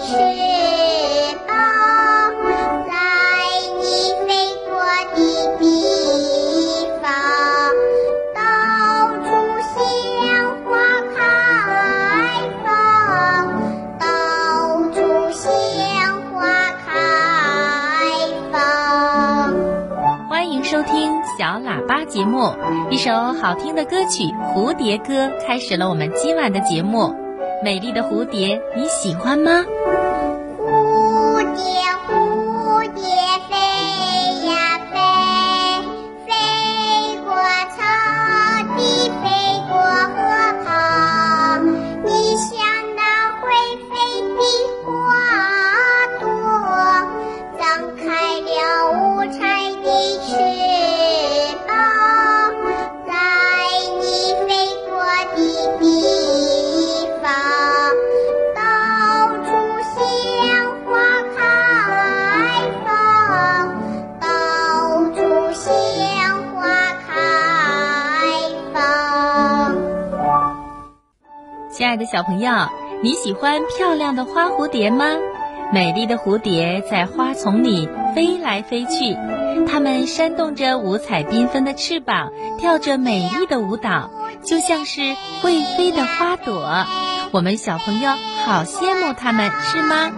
[0.00, 0.14] 翅
[1.48, 1.52] 膀
[2.86, 2.92] 在
[3.80, 3.82] 你
[4.26, 4.30] 飞
[4.68, 4.70] 过
[5.16, 5.18] 的
[5.58, 7.10] 地方
[8.32, 8.38] 到
[9.24, 9.26] 处
[9.74, 9.76] 鲜
[10.64, 10.68] 花
[11.16, 11.18] 开
[12.62, 12.66] 放
[13.98, 14.04] 到
[14.92, 14.98] 处
[15.32, 15.42] 鲜
[16.30, 16.36] 花
[16.86, 16.88] 开
[18.52, 18.56] 放
[20.28, 22.54] 欢迎收听小喇叭节目
[22.88, 27.28] 一首好听的歌曲蝴蝶歌开始了我们今晚的节目。
[27.60, 29.64] 美丽的蝴蝶你喜欢吗？
[71.88, 72.52] 爱的小朋友，
[73.02, 75.06] 你喜欢漂亮的花蝴蝶吗？
[75.72, 79.16] 美丽的蝴蝶在花丛里飞来飞去，
[79.66, 84.10] 它们扇动着五彩缤纷的翅膀，跳着美丽的舞蹈，
[84.42, 85.00] 就像是
[85.40, 86.84] 会飞的花朵。
[87.30, 88.10] 我们小朋友
[88.44, 90.10] 好羡慕它们，是吗？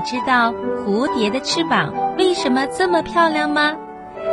[0.00, 0.50] 你知道
[0.86, 3.76] 蝴蝶的翅膀为什么这么漂亮吗？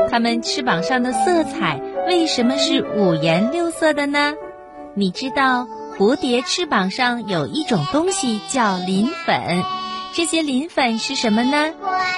[0.09, 4.33] 它们翅膀上的色彩为什么是五颜六色的呢？
[4.94, 5.67] 你知道
[5.97, 9.61] 蝴蝶翅膀上有一种东西叫磷粉，
[10.13, 11.73] 这些磷粉是什么呢？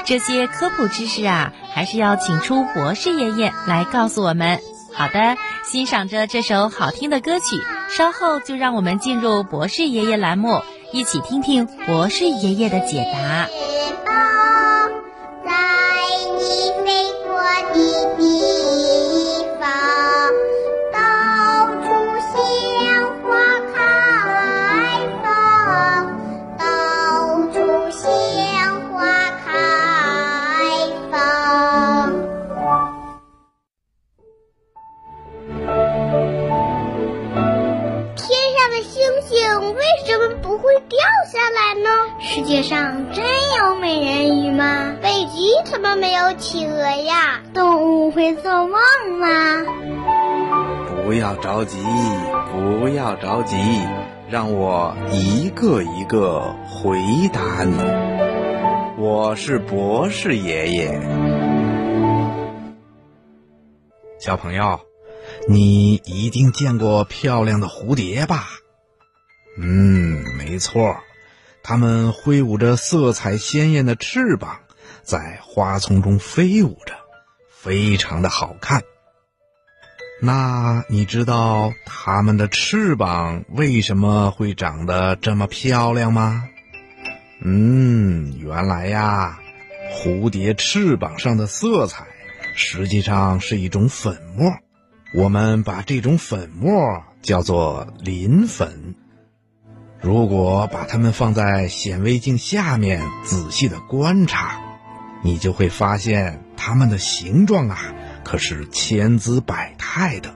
[0.06, 4.60] 这些科普知识啊，还是要请出博士爷爷来告诉我们。
[4.94, 7.56] 好的，欣赏着这首好听的歌曲，
[7.90, 10.62] 稍后就让我们进入博士爷爷栏目，
[10.92, 13.69] 一起听听博士爷爷的解答。
[40.70, 41.90] 会掉下来呢？
[42.22, 43.26] 世界上真
[43.58, 44.94] 有美人鱼吗？
[45.02, 47.42] 北极怎么没有企鹅呀？
[47.56, 48.80] 动物会做梦
[49.20, 49.66] 吗？
[51.04, 51.80] 不要着急，
[52.52, 53.58] 不要着急，
[54.30, 57.00] 让我一个一个回
[57.34, 57.76] 答你。
[59.00, 61.02] 我是博士爷爷。
[64.20, 64.82] 小朋友，
[65.48, 68.44] 你一定见过漂亮的蝴蝶吧？
[69.62, 70.98] 嗯，没错，
[71.64, 74.60] 它们挥舞着色彩鲜艳的翅膀，
[75.04, 76.94] 在花丛中飞舞着，
[77.50, 78.84] 非常的好看。
[80.22, 86.48] 那你知道它们的翅膀为什么会长得这么漂亮吗？
[87.44, 89.40] 嗯，原来呀，
[89.92, 92.06] 蝴蝶翅膀上的色彩
[92.56, 94.54] 实际上是一种粉末，
[95.14, 98.96] 我们把这种粉末叫做磷粉。
[100.02, 104.62] 如果把它们放在显微镜下面仔细的观察，
[105.24, 107.78] 你就会发现它们的形状啊，
[108.24, 110.36] 可是千姿百态的，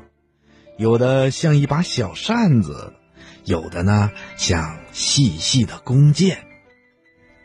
[0.77, 2.93] 有的像一把小扇子，
[3.45, 6.39] 有的呢像细细的弓箭。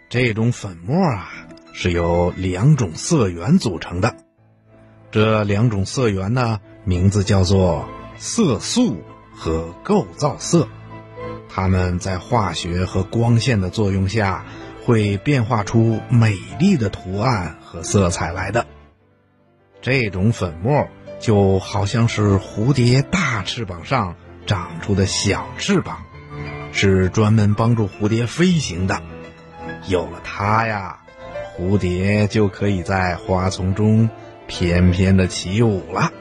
[0.09, 1.31] 这种粉末啊，
[1.73, 4.17] 是由两种色源组成的，
[5.13, 10.67] 这两种色源呢，名字叫做色素和构造色。
[11.49, 14.45] 它们在化学和光线的作用下，
[14.85, 18.67] 会变化出美丽的图案和色彩来的。
[19.81, 20.89] 这种粉末
[21.21, 24.17] 就好像是蝴蝶大翅膀上
[24.47, 26.05] 长出的小翅膀，
[26.73, 29.01] 是专门帮助蝴蝶飞行的。
[29.87, 31.01] 有了它呀，
[31.57, 34.09] 蝴蝶就可以在花丛中
[34.47, 36.13] 翩翩的起舞了。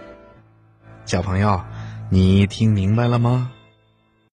[1.06, 1.64] 小朋友，
[2.10, 3.52] 你听明白了吗？